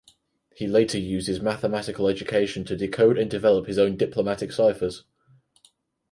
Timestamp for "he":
0.55-0.65